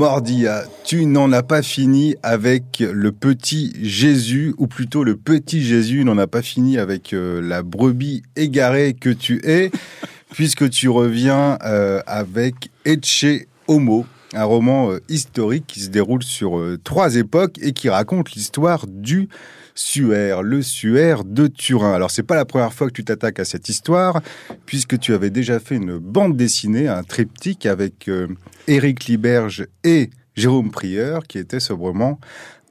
[0.00, 6.04] Mordia, tu n'en as pas fini avec le petit Jésus, ou plutôt le petit Jésus
[6.04, 9.70] n'en a pas fini avec euh, la brebis égarée que tu es,
[10.32, 16.58] puisque tu reviens euh, avec Etche Homo, un roman euh, historique qui se déroule sur
[16.82, 19.28] trois époques et qui raconte l'histoire du
[19.74, 21.92] Suaire, le Suaire de Turin.
[21.92, 24.20] Alors c'est pas la première fois que tu t'attaques à cette histoire,
[24.66, 28.28] puisque tu avais déjà fait une bande dessinée, un triptyque avec euh,
[28.66, 32.18] Éric Liberge et Jérôme Prieur, qui était sobrement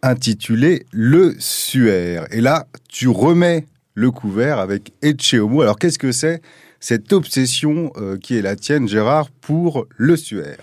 [0.02, 2.25] intitulé Le Suaire.
[2.31, 5.61] Et là, tu remets le couvert avec Etche Homo.
[5.61, 6.42] Alors qu'est-ce que c'est
[6.80, 10.58] cette obsession euh, qui est la tienne, Gérard, pour le Suaire?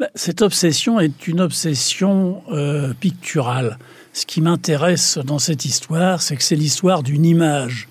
[0.00, 3.78] Bah, Cette obsession est une obsession euh, picturale.
[4.12, 7.88] Ce qui m'intéresse dans cette histoire, c'est que c'est l'histoire d'une image.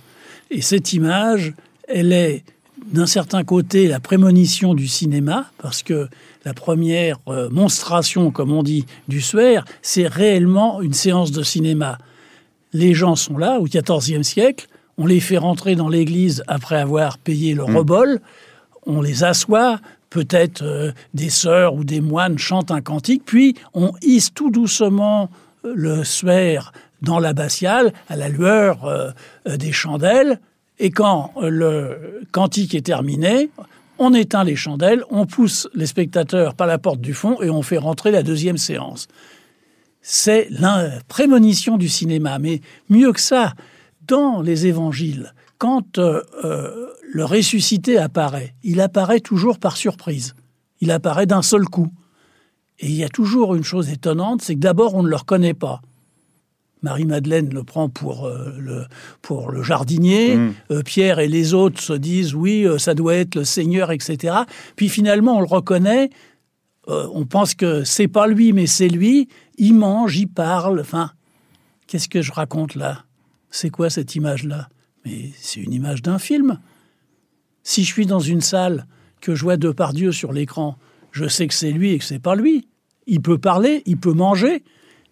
[0.51, 1.53] Et cette image,
[1.87, 2.43] elle est
[2.91, 6.09] d'un certain côté la prémonition du cinéma, parce que
[6.45, 11.97] la première euh, monstration, comme on dit, du suaire, c'est réellement une séance de cinéma.
[12.73, 17.17] Les gens sont là au XIVe siècle, on les fait rentrer dans l'église après avoir
[17.17, 17.77] payé le mmh.
[17.77, 18.21] rebol,
[18.85, 19.79] on les assoit,
[20.09, 25.29] peut-être euh, des sœurs ou des moines chantent un cantique, puis on hisse tout doucement
[25.63, 29.11] le suaire dans l'abbatiale à la lueur euh,
[29.47, 30.39] euh, des chandelles.
[30.79, 33.51] Et quand le cantique est terminé,
[33.99, 37.61] on éteint les chandelles, on pousse les spectateurs par la porte du fond et on
[37.61, 39.07] fait rentrer la deuxième séance.
[40.01, 42.39] C'est la prémonition du cinéma.
[42.39, 43.53] Mais mieux que ça,
[44.07, 46.23] dans les évangiles, quand euh,
[47.13, 50.33] le ressuscité apparaît, il apparaît toujours par surprise.
[50.79, 51.91] Il apparaît d'un seul coup.
[52.81, 55.53] Et il y a toujours une chose étonnante, c'est que d'abord, on ne le reconnaît
[55.53, 55.81] pas.
[56.81, 58.85] Marie-Madeleine le prend pour, euh, le,
[59.21, 60.53] pour le jardinier, mm.
[60.71, 64.35] euh, Pierre et les autres se disent oui, euh, ça doit être le Seigneur, etc.
[64.75, 66.09] Puis finalement, on le reconnaît,
[66.87, 71.11] on pense que c'est pas lui, mais c'est lui, il mange, il parle, enfin,
[71.87, 73.05] qu'est-ce que je raconte là?
[73.49, 74.67] C'est quoi cette image-là?
[75.05, 76.59] Mais c'est une image d'un film.
[77.63, 78.87] Si je suis dans une salle,
[79.21, 79.55] que je vois
[79.93, 80.77] Dieu sur l'écran,
[81.11, 82.67] je sais que c'est lui et que c'est pas lui
[83.07, 84.63] il peut parler, il peut manger,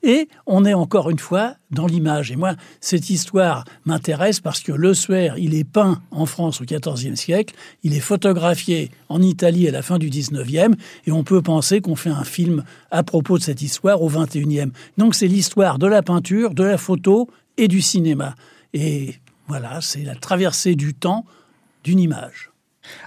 [0.01, 2.31] et on est encore une fois dans l'image.
[2.31, 6.63] Et moi, cette histoire m'intéresse parce que le suaire, il est peint en France au
[6.63, 11.41] XIVe siècle, il est photographié en Italie à la fin du XIXe, et on peut
[11.41, 14.71] penser qu'on fait un film à propos de cette histoire au XXIe.
[14.97, 18.35] Donc c'est l'histoire de la peinture, de la photo et du cinéma.
[18.73, 19.15] Et
[19.47, 21.25] voilà, c'est la traversée du temps
[21.83, 22.51] d'une image.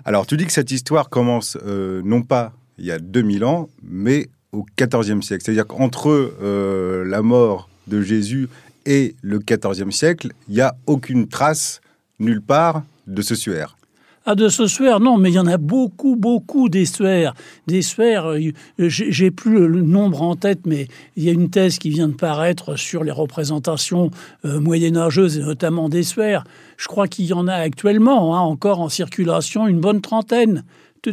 [0.05, 3.69] Alors tu dis que cette histoire commence euh, non pas il y a 2000 ans,
[3.83, 5.45] mais au XIVe siècle.
[5.45, 8.49] C'est-à-dire qu'entre euh, la mort de Jésus
[8.87, 11.81] et le XIVe siècle, il n'y a aucune trace
[12.19, 13.77] nulle part de ce suaire.
[14.25, 17.35] Ah, de ce suaire, non, mais il y en a beaucoup, beaucoup des suaires.
[17.67, 21.79] Des suaires, euh, j'ai plus le nombre en tête, mais il y a une thèse
[21.79, 24.13] qui vient de paraître sur les représentations
[24.45, 26.45] euh, moyenâgeuses, et notamment des suaires.
[26.77, 30.63] Je crois qu'il y en a actuellement, hein, encore en circulation, une bonne trentaine.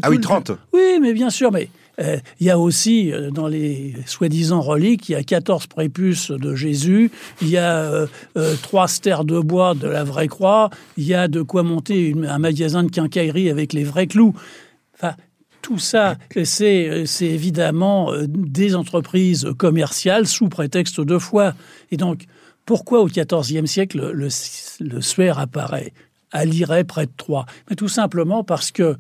[0.02, 1.70] Ah oui, 30 Oui, mais bien sûr, mais
[2.00, 6.32] euh, il y a aussi, euh, dans les soi-disant reliques, il y a 14 prépuces
[6.32, 8.08] de Jésus, il y a euh,
[8.62, 12.40] trois stères de bois de la vraie croix, il y a de quoi monter un
[12.40, 14.34] magasin de quincaillerie avec les vrais clous.
[14.96, 15.16] Enfin,
[15.62, 16.16] tout ça,
[16.46, 21.54] c'est évidemment des entreprises commerciales sous prétexte de foi.
[21.92, 22.26] Et donc,
[22.66, 24.30] pourquoi au XIVe siècle le,
[24.80, 25.94] le suaire apparaît?
[26.32, 28.98] À Liray près de Troyes Mais tout simplement parce que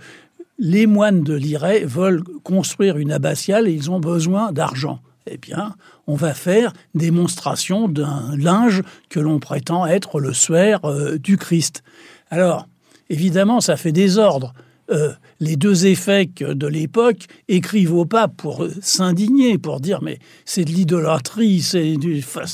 [0.60, 5.00] les moines de Liray veulent construire une abbatiale et ils ont besoin d'argent.
[5.32, 5.76] Eh bien,
[6.08, 11.84] on va faire démonstration d'un linge que l'on prétend être le suaire euh, du Christ.
[12.30, 12.68] Alors,
[13.10, 14.54] évidemment, ça fait désordre.
[14.92, 20.66] Euh, les deux évêques de l'époque écrivent au pape pour s'indigner, pour dire mais c'est
[20.66, 21.96] de l'idolâtrie, c'est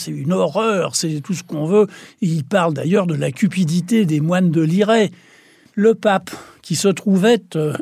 [0.07, 1.87] une horreur, c'est tout ce qu'on veut.
[2.19, 5.11] Ils parlent d'ailleurs de la cupidité des moines de Liray.
[5.75, 6.31] Le pape,
[6.65, 7.73] qui se trouvait euh,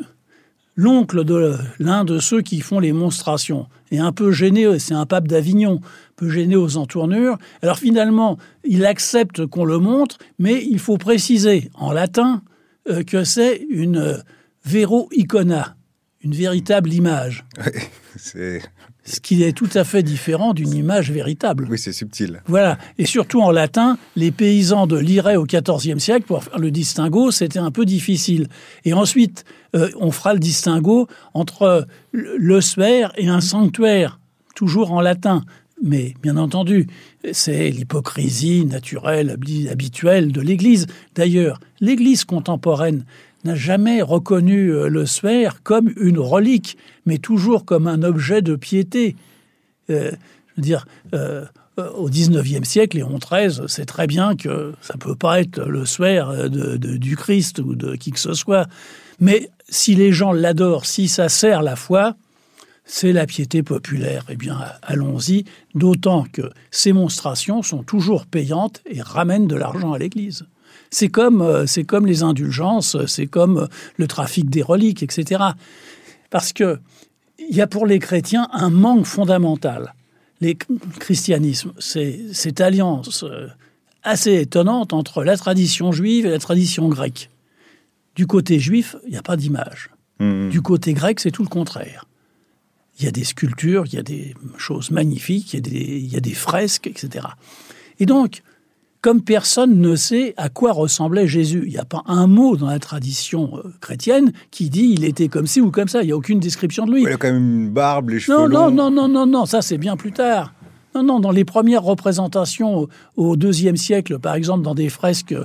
[0.75, 5.05] l'oncle de l'un de ceux qui font les monstrations est un peu gêné, c'est un
[5.05, 5.81] pape d'Avignon,
[6.15, 7.37] peu gêné aux entournures.
[7.61, 12.41] Alors finalement, il accepte qu'on le montre, mais il faut préciser en latin
[12.89, 14.17] euh, que c'est une euh,
[14.65, 15.75] vero icona,
[16.21, 17.45] une véritable image.
[18.15, 18.61] c'est
[19.05, 21.67] ce qui est tout à fait différent d'une image véritable.
[21.69, 22.41] Oui, c'est subtil.
[22.47, 22.77] Voilà.
[22.97, 27.31] Et surtout en latin, les paysans de Liray au XIVe siècle, pour faire le distinguo,
[27.31, 28.47] c'était un peu difficile.
[28.85, 29.44] Et ensuite,
[29.75, 34.19] euh, on fera le distinguo entre le sphère et un sanctuaire,
[34.55, 35.44] toujours en latin.
[35.81, 36.88] Mais bien entendu,
[37.33, 39.35] c'est l'hypocrisie naturelle,
[39.69, 40.88] habituelle de l'Église.
[41.13, 43.03] D'ailleurs, l'Église contemporaine
[43.44, 48.56] n'a jamais reconnu euh, le sphère comme une relique, mais toujours comme un objet de
[48.56, 49.16] piété.
[49.90, 50.12] Euh,
[50.57, 51.45] dire, euh,
[51.78, 55.86] au XIXe siècle, Léon XIII sait très bien que ça ne peut pas être le
[55.86, 58.68] sphère du Christ ou de qui que ce soit.
[59.19, 62.16] Mais si les gens l'adorent, si ça sert la foi,
[62.86, 64.25] c'est la piété populaire.
[64.30, 69.98] Eh bien, allons-y, d'autant que ces monstrations sont toujours payantes et ramènent de l'argent à
[69.98, 70.45] l'Église.
[70.89, 73.67] C'est comme, euh, c'est comme les indulgences, c'est comme
[73.97, 75.43] le trafic des reliques, etc.
[76.29, 76.79] Parce que
[77.49, 79.93] il y a pour les chrétiens un manque fondamental.
[80.41, 80.57] Les
[80.99, 83.47] christianismes, c'est cette alliance euh,
[84.03, 87.29] assez étonnante entre la tradition juive et la tradition grecque.
[88.15, 89.89] Du côté juif, il n'y a pas d'image.
[90.19, 90.49] Mmh.
[90.49, 92.05] Du côté grec, c'est tout le contraire.
[92.99, 95.97] Il y a des sculptures, il y a des choses magnifiques, il y a des,
[95.97, 97.25] il y a des fresques, etc.
[97.99, 98.43] Et donc,
[99.03, 101.63] comme personne ne sait à quoi ressemblait Jésus.
[101.65, 105.27] Il n'y a pas un mot dans la tradition euh, chrétienne qui dit il était
[105.27, 106.01] comme ci ou comme ça.
[106.01, 107.03] Il n'y a aucune description de lui.
[107.03, 108.71] Il a quand même une barbe, les cheveux non, longs.
[108.71, 110.53] Non, non, non, non, non, ça c'est bien plus tard.
[110.95, 115.36] Non, non, dans les premières représentations au deuxième siècle, par exemple, dans des fresques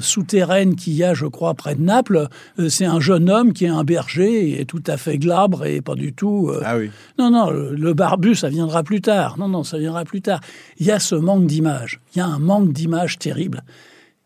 [0.00, 2.28] souterraines qu'il y a, je crois, près de Naples,
[2.58, 5.80] euh, c'est un jeune homme qui est un berger et tout à fait glabre et
[5.80, 6.50] pas du tout.
[6.50, 6.90] Euh, ah oui.
[7.18, 9.38] Non, non, le, barbu, ça viendra plus tard.
[9.38, 10.40] Non, non, ça viendra plus tard.
[10.78, 12.00] Il y a ce manque d'image.
[12.14, 13.62] Il y a un manque d'image terrible.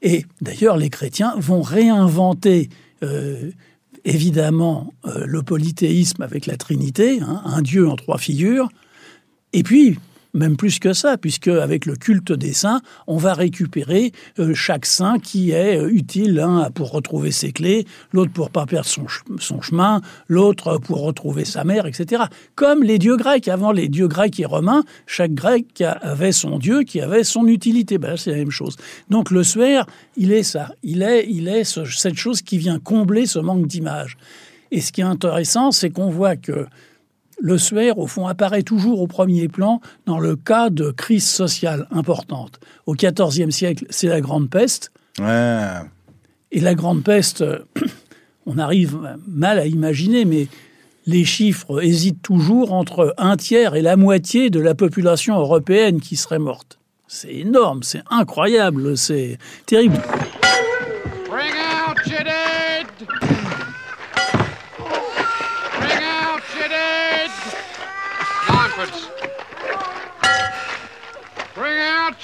[0.00, 2.68] Et d'ailleurs, les chrétiens vont réinventer.
[3.02, 3.50] Euh,
[4.06, 4.92] évidemment
[5.24, 8.68] le polythéisme avec la Trinité, hein, un Dieu en trois figures,
[9.54, 9.98] et puis
[10.34, 14.84] même plus que ça, puisque avec le culte des saints, on va récupérer euh, chaque
[14.84, 19.06] saint qui est euh, utile, l'un pour retrouver ses clés, l'autre pour pas perdre son,
[19.38, 22.24] son chemin, l'autre pour retrouver sa mère, etc.
[22.54, 23.48] Comme les dieux grecs.
[23.48, 27.98] Avant les dieux grecs et romains, chaque grec avait son dieu qui avait son utilité.
[27.98, 28.76] Ben, c'est la même chose.
[29.10, 30.72] Donc le suaire, il est ça.
[30.82, 34.16] Il est, il est cette chose qui vient combler ce manque d'image.
[34.70, 36.66] Et ce qui est intéressant, c'est qu'on voit que
[37.40, 41.86] le suaire, au fond, apparaît toujours au premier plan dans le cas de crise sociale
[41.90, 42.60] importante.
[42.86, 44.92] Au XIVe siècle, c'est la Grande Peste.
[45.18, 47.44] Et la Grande Peste,
[48.46, 50.48] on arrive mal à imaginer, mais
[51.06, 56.16] les chiffres hésitent toujours entre un tiers et la moitié de la population européenne qui
[56.16, 56.78] serait morte.
[57.06, 60.00] C'est énorme, c'est incroyable, c'est terrible.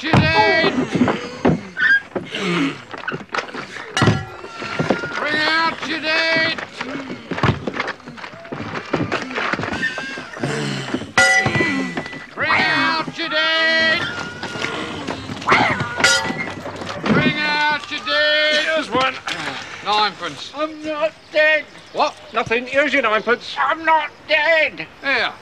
[0.00, 0.72] Dead!
[5.14, 6.58] Bring out your dead!
[12.34, 14.00] Bring out your dead!
[17.04, 18.64] Bring out your dead!
[18.64, 19.14] Here's one.
[19.84, 20.52] Ninepence.
[20.54, 21.64] I'm not dead.
[21.92, 22.14] What?
[22.32, 22.66] Nothing.
[22.66, 23.54] Here's your ninepence.
[23.58, 24.86] I'm not dead.
[25.02, 25.32] Here.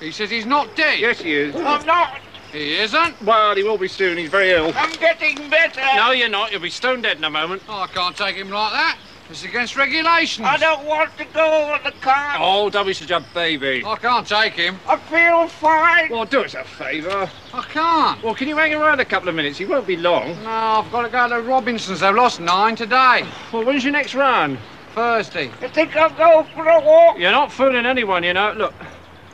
[0.00, 0.98] He says he's not dead.
[0.98, 1.54] Yes, he is.
[1.54, 2.20] I'm not.
[2.52, 3.20] He isn't?
[3.22, 4.16] Well, he will be soon.
[4.16, 4.72] He's very ill.
[4.74, 5.82] I'm getting better.
[5.96, 6.50] No, you're not.
[6.50, 7.62] You'll be stone dead in a moment.
[7.68, 8.98] Oh, I can't take him like that.
[9.30, 10.48] It's against regulations.
[10.48, 12.36] I don't want to go on the car.
[12.38, 13.84] Oh, don't be such a baby.
[13.84, 14.78] I can't take him.
[14.88, 16.10] I feel fine.
[16.10, 17.30] Well, do us a favour.
[17.52, 18.22] I can't.
[18.22, 19.58] Well, can you hang around a couple of minutes?
[19.58, 20.28] He won't be long.
[20.44, 22.00] No, I've got to go to Robinson's.
[22.00, 23.26] They've lost nine today.
[23.52, 24.56] Well, when's your next run?
[24.94, 25.50] Thursday.
[25.60, 27.18] You think I'll go for a walk?
[27.18, 28.54] You're not fooling anyone, you know.
[28.56, 28.72] Look,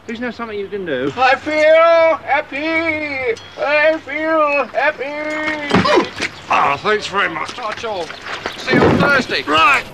[0.06, 1.10] Isn't there something you can do?
[1.16, 3.34] I feel happy.
[3.56, 5.72] I feel happy.
[6.50, 7.54] Ah, thanks very much.
[8.58, 9.42] See you on Thursday.
[9.48, 9.84] Right.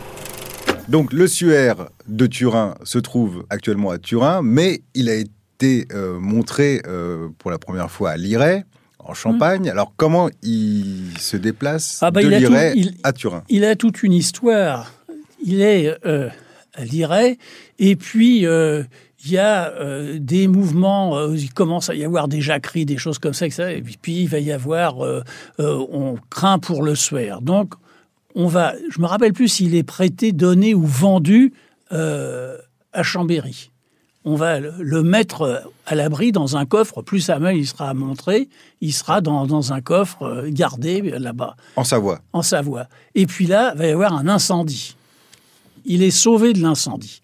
[0.88, 6.18] Donc le suaire de Turin se trouve actuellement à Turin, mais il a été euh,
[6.18, 8.64] montré euh, pour la première fois à Liray,
[8.98, 9.66] en Champagne.
[9.66, 9.70] Mmh.
[9.70, 13.44] Alors comment il se déplace ah bah, de Liray tout, il, à Turin?
[13.48, 14.92] Il a toute une histoire.
[15.44, 16.28] Il est euh,
[16.74, 17.38] à Liray,
[17.78, 18.82] et puis euh,
[19.24, 22.96] il y a euh, des mouvements, euh, il commence à y avoir des jacqueries, des
[22.96, 25.22] choses comme ça, et puis il va y avoir, euh,
[25.58, 27.42] on craint pour le suaire.
[27.42, 27.74] Donc,
[28.34, 31.52] on va, je me rappelle plus s'il est prêté, donné ou vendu
[31.90, 33.70] à Chambéry.
[34.24, 38.48] On va le mettre à l'abri dans un coffre, plus sa main il sera montré,
[38.80, 41.56] il sera dans, dans un coffre gardé là-bas.
[41.74, 42.20] En Savoie.
[42.32, 42.86] En Savoie.
[43.16, 44.94] Et puis là, il va y avoir un incendie.
[45.84, 47.22] Il est sauvé de l'incendie.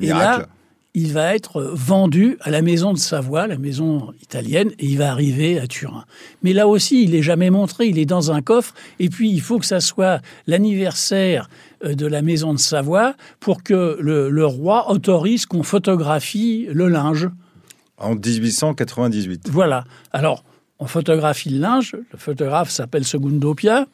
[0.00, 0.40] Et Miracle.
[0.40, 0.48] là,
[0.94, 5.10] il va être vendu à la maison de Savoie, la maison italienne, et il va
[5.10, 6.04] arriver à Turin.
[6.42, 9.40] Mais là aussi, il n'est jamais montré, il est dans un coffre, et puis il
[9.40, 11.48] faut que ça soit l'anniversaire
[11.84, 16.88] euh, de la maison de Savoie pour que le, le roi autorise qu'on photographie le
[16.88, 17.28] linge.
[17.98, 19.48] En 1898.
[19.50, 19.84] Voilà.
[20.12, 20.44] Alors,
[20.78, 23.86] on photographie le linge, le photographe s'appelle Segundo Pia.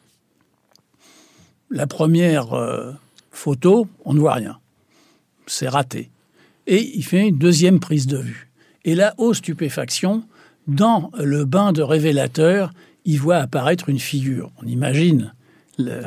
[1.69, 2.53] La première...
[2.53, 2.91] Euh,
[3.35, 4.59] photo, on ne voit rien.
[5.45, 6.09] C'est raté.
[6.67, 8.49] Et il fait une deuxième prise de vue.
[8.85, 10.23] Et là, aux stupéfaction,
[10.67, 12.71] dans le bain de révélateur,
[13.05, 14.51] il voit apparaître une figure.
[14.61, 15.33] On imagine
[15.77, 16.01] le,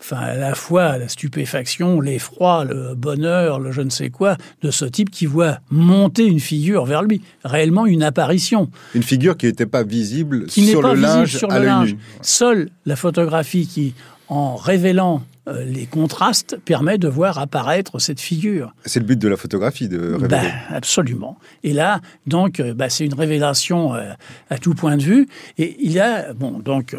[0.00, 4.70] enfin, à la fois la stupéfaction, l'effroi, le bonheur, le je ne sais quoi, de
[4.70, 8.70] ce type qui voit monter une figure vers lui, réellement une apparition.
[8.94, 11.64] Une figure qui n'était pas visible qui n'est sur pas le visible linge sur le
[11.64, 11.96] linge.
[12.22, 13.94] Seule la photographie qui,
[14.28, 18.74] en révélant euh, les contrastes, permet de voir apparaître cette figure.
[18.84, 20.28] C'est le but de la photographie, de révéler.
[20.28, 21.38] Ben, absolument.
[21.62, 24.12] Et là, donc, euh, ben, c'est une révélation euh,
[24.50, 25.28] à tout point de vue.
[25.56, 26.94] Et il y a, bon, donc,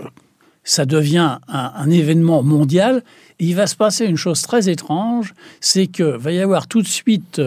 [0.64, 3.04] ça devient un, un événement mondial.
[3.40, 6.82] Et il va se passer une chose très étrange, c'est que va y avoir tout
[6.82, 7.42] de suite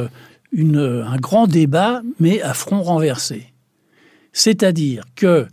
[0.52, 3.52] une, un grand débat, mais à front renversé.
[4.32, 5.46] C'est-à-dire que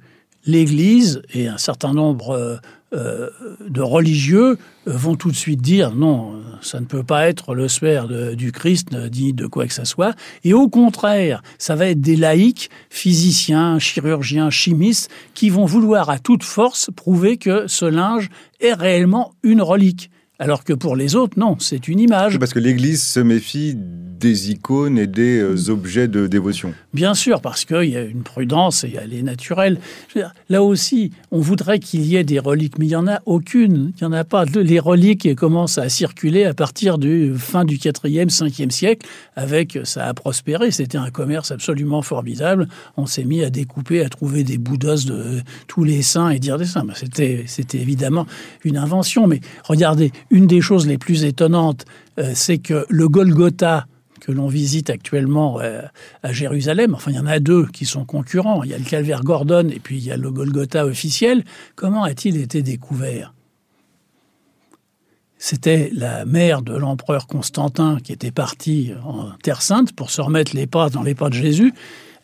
[0.45, 2.59] l'Église et un certain nombre
[2.91, 7.03] euh, euh, de religieux euh, vont tout de suite dire non, euh, ça ne peut
[7.03, 10.15] pas être le sphère du Christ euh, ni de quoi que ce soit.
[10.43, 16.17] Et au contraire, ça va être des laïcs, physiciens, chirurgiens, chimistes, qui vont vouloir à
[16.17, 18.29] toute force prouver que ce linge
[18.59, 20.09] est réellement une relique.
[20.41, 22.39] Alors que pour les autres, non, c'est une image.
[22.39, 26.73] Parce que l'Église se méfie des icônes et des euh, objets de dévotion.
[26.93, 29.79] Bien sûr, parce qu'il y a une prudence et elle est naturelle.
[30.13, 33.19] Dire, là aussi, on voudrait qu'il y ait des reliques, mais il n'y en a
[33.25, 33.93] aucune.
[33.95, 34.45] Il n'y en a pas.
[34.45, 40.05] Les reliques commencent à circuler à partir du fin du 4e, 5e siècle, avec, ça
[40.05, 40.71] a prospéré.
[40.71, 42.67] C'était un commerce absolument formidable.
[42.97, 46.39] On s'est mis à découper, à trouver des bouts d'os de tous les saints et
[46.39, 46.85] dire des saints.
[46.85, 48.25] Ben, c'était évidemment
[48.63, 49.27] une invention.
[49.27, 51.85] Mais regardez, une des choses les plus étonnantes,
[52.19, 53.87] euh, c'est que le Golgotha,
[54.19, 55.81] que l'on visite actuellement euh,
[56.23, 56.93] à Jérusalem.
[56.93, 58.63] Enfin, il y en a deux qui sont concurrents.
[58.63, 61.43] Il y a le calvaire Gordon et puis il y a le Golgotha officiel.
[61.75, 63.33] Comment a-t-il été découvert?
[65.37, 70.53] C'était la mère de l'empereur Constantin qui était partie en Terre Sainte pour se remettre
[70.53, 71.73] les pas dans les pas de Jésus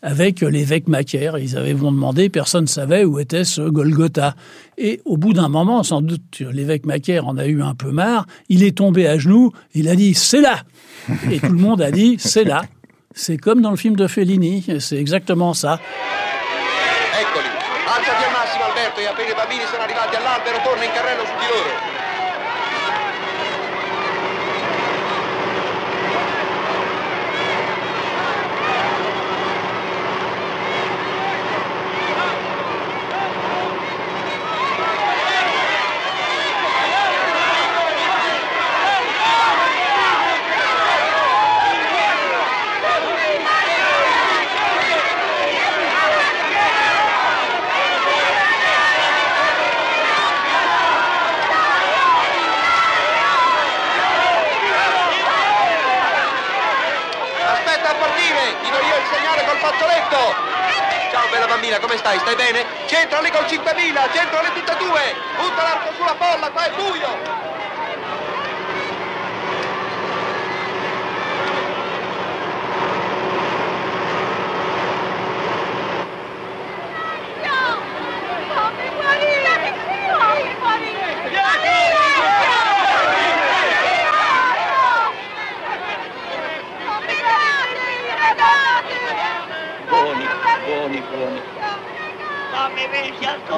[0.05, 1.39] avec l'évêque Macaire.
[1.39, 4.35] Ils avaient vont demandé, personne ne savait où était ce Golgotha.
[4.77, 8.27] Et au bout d'un moment, sans doute, l'évêque Macaire en a eu un peu marre.
[8.47, 9.51] Il est tombé à genoux.
[9.73, 10.59] Il a dit c'est là.
[11.31, 12.61] Et tout le monde a dit c'est là.
[13.15, 14.63] C'est comme dans le film de Fellini.
[14.79, 15.79] C'est exactement ça.
[61.95, 62.19] Come stai?
[62.19, 62.65] Stai bene?
[62.87, 65.01] Centrali col 5000, centrali tutte e due.
[65.37, 67.44] Butta l'arco sulla folla, qua è buio.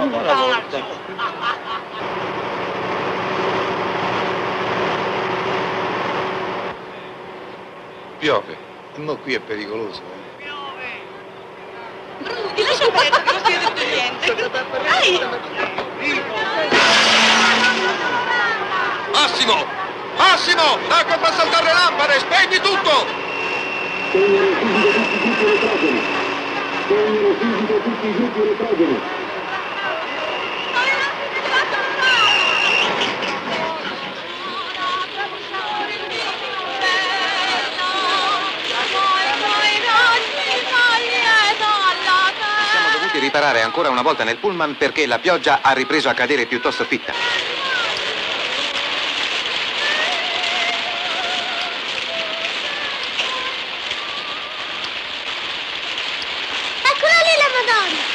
[0.10, 0.84] seconda volta.
[8.20, 8.58] Piove,
[8.96, 10.02] e qui è pericoloso.
[10.02, 10.44] Eh.
[10.44, 11.00] Piove!
[12.20, 14.36] Bruno, ti lascio perdere, che non ti ho detto niente.
[14.84, 15.20] Dai!
[19.14, 19.66] Massimo!
[20.18, 20.78] Massimo!
[20.88, 23.06] L'acqua fa saltare le lampade, spegni tutto!
[24.12, 26.02] Sognano subito tutti i gruppi retrogeni.
[26.88, 29.26] Sognano subito tutti i gruppi retrogeni.
[43.28, 46.84] Dovuti riparare ancora una volta nel pullman perché la pioggia ha ripreso a cadere piuttosto
[46.86, 47.14] fitta.
[56.84, 58.06] Eccola lì la Madonna!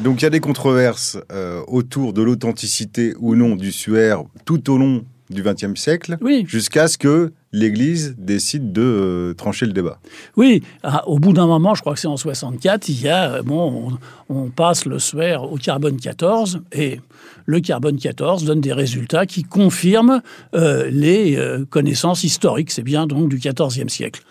[0.00, 4.68] Donc il y a des controverses euh, autour de l'authenticité ou non du suaire tout
[4.70, 6.44] au long du XXe siècle, Oui.
[6.46, 9.98] jusqu'à ce que l'Église décide de euh, trancher le débat.
[10.36, 13.34] Oui, ah, au bout d'un moment, je crois que c'est en 64, il y a,
[13.34, 13.92] euh, bon,
[14.28, 17.00] on, passe le SWER au carbone 14 et
[17.46, 20.22] le carbone 14 donne des résultats qui confirment
[20.54, 21.38] euh, les
[21.70, 24.22] connaissances historiques, c'est bien donc du 14e siècle.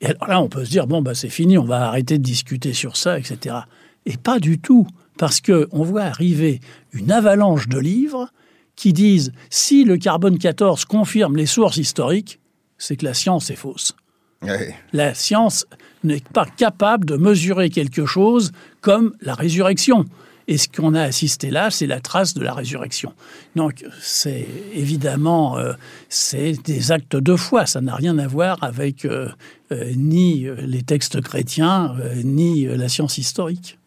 [0.00, 2.22] Et alors là, on peut se dire, bon, bah, c'est fini, on va arrêter de
[2.22, 3.56] discuter sur ça, etc.
[4.04, 4.86] Et pas du tout,
[5.18, 6.60] parce qu'on voit arriver
[6.92, 8.30] une avalanche de livres
[8.76, 12.38] qui disent, si le carbone 14 confirme les sources historiques,
[12.78, 13.94] c'est que la science est fausse.
[14.42, 14.74] Ouais.
[14.92, 15.66] La science
[16.04, 18.52] n'est pas capable de mesurer quelque chose
[18.82, 20.04] comme la résurrection.
[20.48, 23.12] Et ce qu'on a assisté là, c'est la trace de la résurrection.
[23.56, 25.72] Donc, c'est évidemment, euh,
[26.08, 27.66] c'est des actes de foi.
[27.66, 29.28] Ça n'a rien à voir avec euh,
[29.72, 33.78] euh, ni les textes chrétiens, ni la science historique.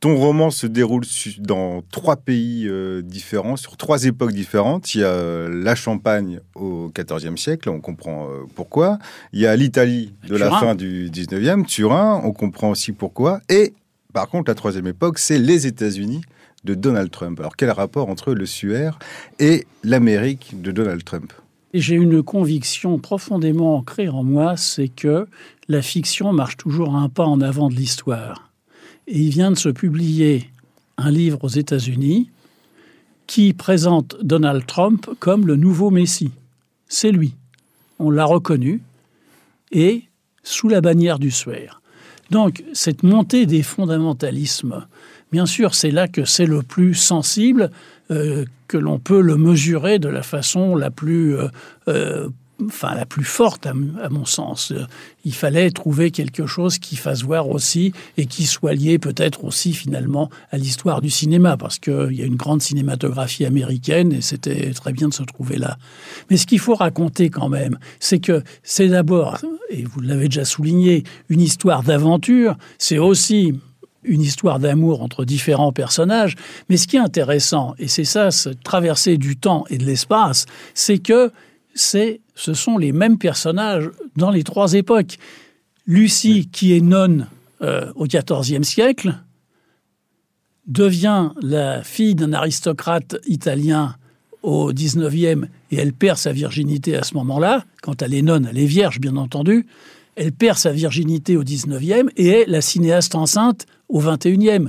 [0.00, 1.02] Ton roman se déroule
[1.40, 4.94] dans trois pays euh, différents, sur trois époques différentes.
[4.94, 8.98] Il y a euh, la Champagne au XIVe siècle, on comprend euh, pourquoi.
[9.32, 13.40] Il y a l'Italie de la fin du XIXe, Turin, on comprend aussi pourquoi.
[13.48, 13.74] Et
[14.12, 16.20] par contre, la troisième époque, c'est les États-Unis
[16.62, 17.40] de Donald Trump.
[17.40, 19.00] Alors quel rapport entre le SUR
[19.40, 21.32] et l'Amérique de Donald Trump?
[21.74, 25.26] J'ai une conviction profondément ancrée en moi, c'est que
[25.66, 28.47] la fiction marche toujours un pas en avant de l'histoire.
[29.10, 30.50] Et il vient de se publier
[30.98, 32.30] un livre aux États-Unis
[33.26, 36.32] qui présente Donald Trump comme le nouveau Messie.
[36.88, 37.34] C'est lui.
[37.98, 38.82] On l'a reconnu
[39.72, 40.04] et
[40.42, 41.80] sous la bannière du SWER.
[42.30, 44.86] Donc cette montée des fondamentalismes,
[45.32, 47.70] bien sûr, c'est là que c'est le plus sensible,
[48.10, 51.48] euh, que l'on peut le mesurer de la façon la plus, euh,
[51.88, 52.28] euh,
[52.66, 54.72] enfin la plus forte à, mon sens.
[55.24, 59.72] Il fallait trouver quelque chose qui fasse voir aussi et qui soit lié peut-être aussi
[59.72, 64.72] finalement à l'histoire du cinéma, parce qu'il y a une grande cinématographie américaine et c'était
[64.72, 65.78] très bien de se trouver là.
[66.30, 69.38] Mais ce qu'il faut raconter quand même, c'est que c'est d'abord,
[69.70, 73.54] et vous l'avez déjà souligné, une histoire d'aventure, c'est aussi
[74.04, 76.34] une histoire d'amour entre différents personnages.
[76.68, 80.46] Mais ce qui est intéressant, et c'est ça, cette traversée du temps et de l'espace,
[80.74, 81.30] c'est que
[81.74, 85.18] c'est, ce sont les mêmes personnages dans les trois époques.
[85.86, 87.26] Lucie, qui est nonne
[87.62, 89.14] euh, au XIVe siècle,
[90.66, 93.96] devient la fille d'un aristocrate italien
[94.42, 97.64] au XIXe et elle perd sa virginité à ce moment-là.
[97.82, 99.66] Quand elle est nonne, elle est vierge, bien entendu.
[100.14, 104.68] Elle perd sa virginité au XIXe et est la cinéaste enceinte au XXIe.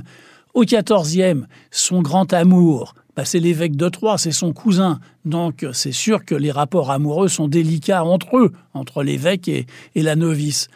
[0.54, 4.98] Au XIVe, son grand amour, bah, c'est l'évêque de Troyes, c'est son cousin.
[5.26, 10.00] Donc c'est sûr que les rapports amoureux sont délicats entre eux, entre l'évêque et, et
[10.00, 10.68] la novice.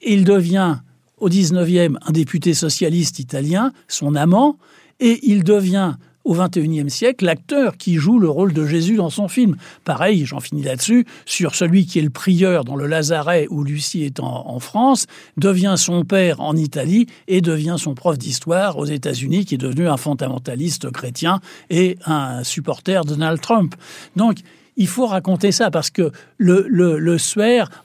[0.00, 0.76] Il devient
[1.18, 4.56] au XIXe un député socialiste italien, son amant,
[4.98, 5.96] et il devient
[6.30, 9.56] au XXIe siècle l'acteur qui joue le rôle de Jésus dans son film.
[9.84, 14.04] Pareil, j'en finis là-dessus, sur celui qui est le prieur dans le Lazaret où Lucie
[14.04, 19.44] est en, France, devient son père en Italie et devient son prof d'histoire aux États-Unis
[19.44, 23.74] qui est devenu un fondamentaliste chrétien et un supporter de Donald Trump.
[24.14, 24.38] Donc,
[24.80, 27.18] il faut raconter ça parce que le, le, le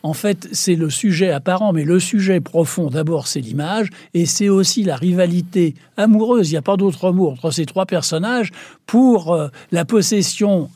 [0.02, 4.48] en fait, c'est le sujet apparent, mais le sujet profond, d'abord, c'est l'image et c'est
[4.48, 8.52] aussi la rivalité amoureuse, il n'y a pas d'autre mot, entre ces trois personnages
[8.86, 10.70] pour euh, la possession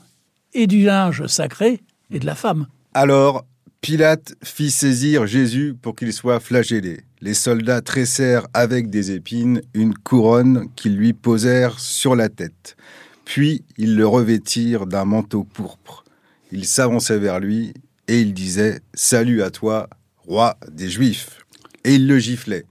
[0.54, 1.80] et du linge sacré
[2.12, 2.68] et de la femme.
[2.94, 3.46] Alors,
[3.80, 7.00] Pilate fit saisir Jésus pour qu'il soit flagellé.
[7.22, 12.76] Les soldats tressèrent avec des épines une couronne qu'ils lui posèrent sur la tête.
[13.24, 16.04] Puis ils le revêtirent d'un manteau pourpre.
[16.52, 17.74] Ils s'avançaient vers lui
[18.08, 21.46] et ils disaient Salut à toi, roi des Juifs.
[21.84, 22.66] Et ils le giflaient.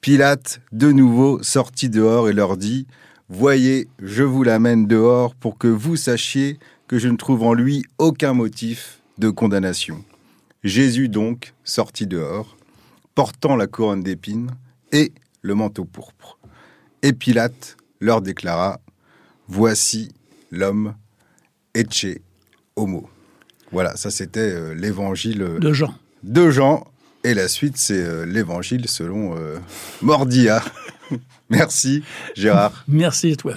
[0.00, 2.86] Pilate, de nouveau, sortit dehors et leur dit
[3.28, 7.84] Voyez, je vous l'amène dehors pour que vous sachiez que je ne trouve en lui
[7.98, 10.02] aucun motif de condamnation.
[10.64, 12.56] Jésus donc sortit dehors,
[13.14, 14.50] portant la couronne d'épines
[14.92, 16.38] et le manteau pourpre.
[17.02, 18.80] Et Pilate leur déclara
[19.46, 20.10] Voici
[20.50, 20.94] l'homme
[21.74, 22.18] ecce
[22.80, 23.08] homo.
[23.72, 25.94] Voilà, ça c'était euh, l'évangile euh, De Jean.
[26.22, 26.86] de Jean.
[27.22, 29.36] Et la suite, c'est euh, l'évangile selon
[30.00, 30.62] Mordia.
[31.50, 32.02] Merci,
[32.34, 32.84] Gérard.
[32.88, 33.54] Merci à toi.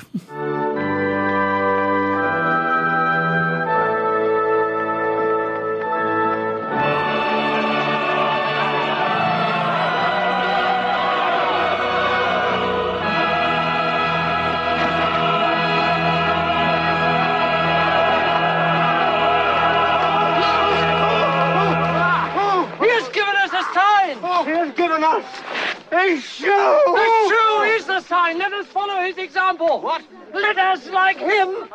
[24.23, 25.91] He has given us a sign!
[25.91, 26.81] He has given us a shoe.
[26.87, 28.37] The shoe is the sign.
[28.37, 29.81] Let us follow his example.
[29.81, 30.01] What?
[30.33, 31.67] Let us, like him,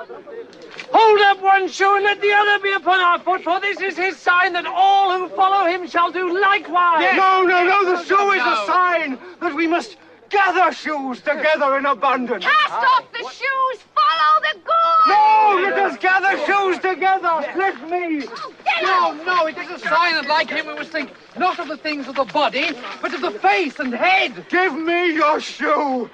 [0.91, 3.97] hold up one shoe and let the other be upon our foot, for this is
[3.97, 7.15] his sign that all who follow him shall do likewise.
[7.17, 7.85] No, no, no.
[7.85, 9.97] The shoe is a sign that we must
[10.31, 12.45] gather shoes together in abundance.
[12.45, 15.07] Cast off the shoes, follow the gourd!
[15.09, 17.53] No, let us gather shoes together.
[17.57, 18.21] Let me.
[18.21, 19.27] Get No, up!
[19.27, 22.09] no, it is a sign that, like him, we must think not of the things
[22.09, 24.47] of the body, but of the face and head.
[24.49, 26.11] Give me your shoe.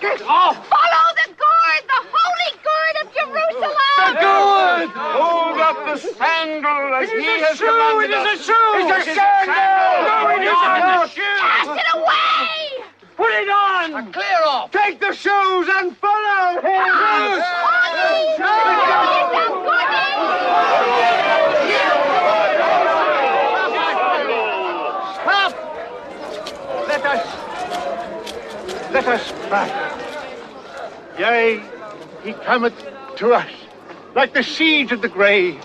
[0.00, 0.56] Get off.
[0.68, 3.76] Follow the gourd, the holy gourd of Jerusalem!
[4.20, 4.88] Good.
[4.90, 8.26] Hold up the sandal as he has commanded us.
[8.26, 8.72] It is a shoe.
[8.76, 9.54] It's a sandal.
[10.04, 11.06] No, it is Not not.
[11.06, 11.22] a shoe.
[11.22, 12.69] Cast it away!
[13.20, 14.12] Put it on.
[14.14, 14.70] Clear off.
[14.70, 16.64] Take the shoes and follow him.
[16.64, 17.44] Is!
[25.20, 25.52] Stop!
[26.88, 27.22] Let us,
[28.90, 30.00] let us back.
[31.18, 31.62] Yea,
[32.24, 32.72] he cometh
[33.16, 33.50] to us,
[34.14, 35.62] like the seeds of the grave.